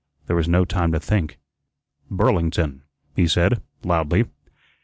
There 0.25 0.35
was 0.35 0.49
no 0.49 0.65
time 0.65 0.91
to 0.93 0.99
think. 0.99 1.37
"Burlington," 2.09 2.81
he 3.15 3.27
said, 3.27 3.61
loudly. 3.83 4.25